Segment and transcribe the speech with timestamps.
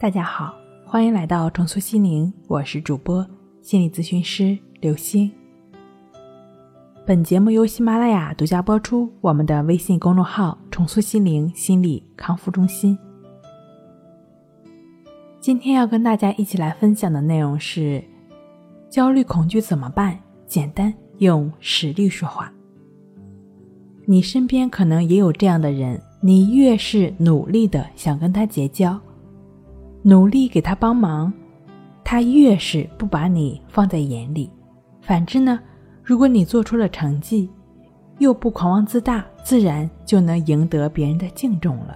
[0.00, 0.54] 大家好，
[0.84, 3.26] 欢迎来到重塑心灵，我是主播
[3.60, 5.28] 心理咨询师刘星。
[7.04, 12.96] 本节目由喜马拉雅独家播出，我们的微信公众号“重塑心灵心理康复中心”。
[15.42, 18.00] 今天要跟大家一起来分享的内容是：
[18.88, 20.16] 焦虑恐惧怎么办？
[20.46, 22.52] 简单，用实力说话。
[24.06, 28.96] 你身边可能也有这样的人，你越是努力的想跟他结交。
[30.08, 31.30] 努力给他帮忙，
[32.02, 34.50] 他越是不把你放在眼里。
[35.02, 35.60] 反之呢，
[36.02, 37.50] 如果你做出了成绩，
[38.16, 41.94] 又不狂妄自大，自然就能赢得别人的敬重了。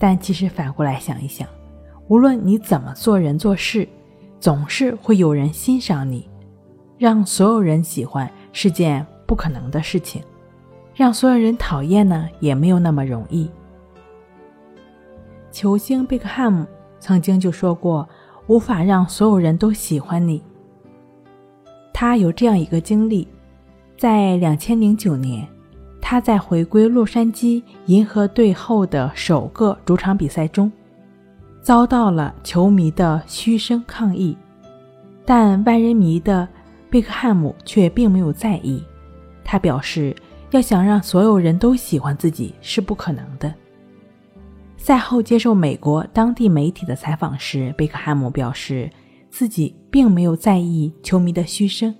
[0.00, 1.46] 但其实反过来想一想，
[2.08, 3.86] 无论你怎么做人做事，
[4.40, 6.28] 总是会有人欣赏你。
[6.98, 10.20] 让所有人喜欢是件不可能的事情，
[10.92, 13.48] 让所有人讨厌呢，也没有那么容易。
[15.52, 16.66] 球星贝克汉姆。
[17.02, 18.08] 曾经就说过，
[18.46, 20.40] 无法让所有人都喜欢你。
[21.92, 23.26] 他有这样一个经历，
[23.98, 25.44] 在两千零九年，
[26.00, 30.70] 他在回归洛杉矶银河队后的首个主场比赛中，
[31.60, 34.36] 遭到了球迷的嘘声抗议，
[35.24, 36.48] 但万人迷的
[36.88, 38.80] 贝克汉姆却并没有在意。
[39.42, 40.14] 他表示，
[40.52, 43.52] 要想让所有人都喜欢自己是不可能的。
[44.82, 48.90] 赛后接受美国当地媒体的采访时，贝克汉姆表示
[49.30, 51.94] 自己并没有在意球迷的嘘声。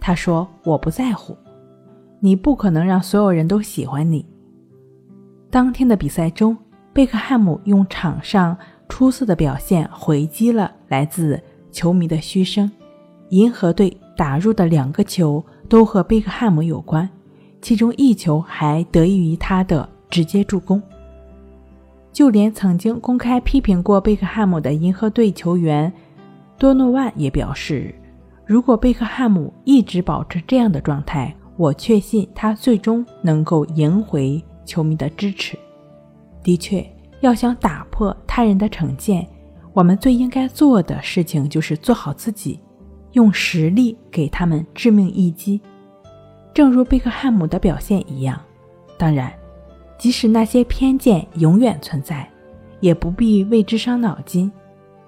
[0.00, 1.36] 他说：“我不在乎，
[2.18, 4.26] 你不可能让所有人都喜欢你。”
[5.48, 6.56] 当天的比赛中，
[6.92, 12.68] 贝克汉姆用场上出色的表现回击了来自球迷的嘘声。
[13.28, 17.08] 银河队打入的两个球都和贝克汉姆有关，
[17.62, 20.82] 其中一球还得益于他的直接助攻。
[22.12, 25.92] 就连曾经公开批评过贝克汉姆的银河队球员
[26.58, 27.94] 多诺万也表示，
[28.44, 35.56] 如果贝克汉姆一直保持这样的状态，我确信他最终能够赢回球迷的支持。
[36.42, 36.84] 的确，
[37.20, 39.26] 要想打破他人的成见，
[39.72, 42.58] 我们最应该做的事情就是做好自己，
[43.12, 45.60] 用实力给他们致命一击。
[46.52, 48.40] 正如贝克汉姆的表现一样，
[48.96, 49.32] 当然。
[49.98, 52.28] 即使那些偏见永远存在，
[52.80, 54.50] 也不必为之伤脑筋。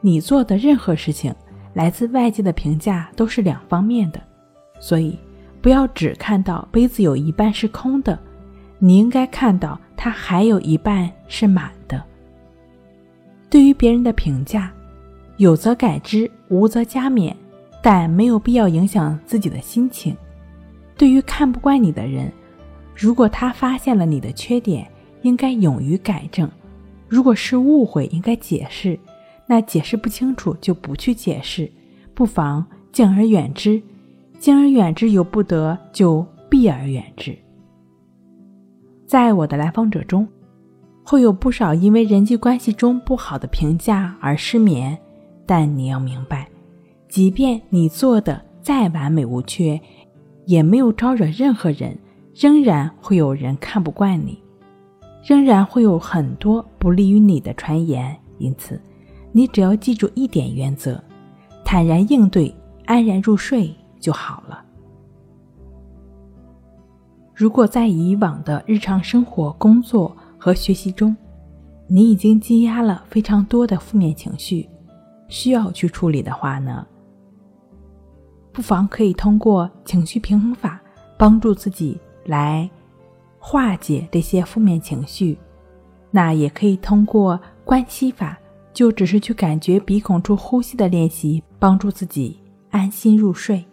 [0.01, 1.33] 你做的任何事情，
[1.75, 4.21] 来自外界的评价都是两方面的，
[4.81, 5.17] 所以
[5.63, 8.19] 不要只看到杯子有一半是空的，
[8.79, 12.03] 你应该看到它还有一半是满的。
[13.49, 14.73] 对于别人的评价，
[15.37, 17.35] 有则改之，无则加勉，
[17.83, 20.17] 但没有必要影响自己的心情。
[20.97, 22.33] 对于看不惯你的人，
[22.95, 24.87] 如果他发现了你的缺点，
[25.23, 26.49] 应该勇于改正；
[27.09, 28.99] 如果是误会，应该解释。
[29.47, 31.71] 那解释不清楚就不去解释，
[32.15, 33.83] 不妨敬而远之。
[34.39, 37.37] 敬而远之由不得，就避而远之。
[39.07, 40.27] 在我的来访者中，
[41.03, 44.97] 会有不少因为人际关系中不好的评价而失眠。
[45.45, 46.49] 但你要明白，
[47.09, 49.81] 即便你做的再完美无缺，
[50.47, 51.99] 也没有招惹任何人。
[52.41, 54.43] 仍然会有人看不惯你，
[55.23, 58.19] 仍然会有很多不利于你的传言。
[58.39, 58.81] 因此，
[59.31, 60.99] 你只要记住一点原则：
[61.63, 62.55] 坦然应对，
[62.87, 64.65] 安然入睡就好了。
[67.35, 71.15] 如果在以往的日常生活、工作和学习中，
[71.89, 74.67] 你已经积压了非常多的负面情绪，
[75.29, 76.87] 需要去处理的话呢，
[78.51, 80.81] 不妨可以通过情绪平衡法
[81.19, 82.01] 帮助自己。
[82.25, 82.69] 来
[83.39, 85.39] 化解这些负面情绪，
[86.11, 88.39] 那也可以通过关系法，
[88.73, 92.39] 就只是去感觉鼻孔处呼吸的练习，帮助自己
[92.71, 93.65] 安心入睡。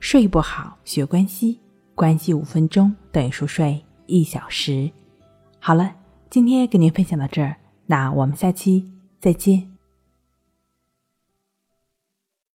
[0.00, 1.60] 睡不好学关系，
[1.94, 4.90] 关系五分钟等于熟睡一小时。
[5.58, 5.92] 好了，
[6.30, 7.56] 今天跟您分享到这儿，
[7.86, 9.77] 那我们下期再见。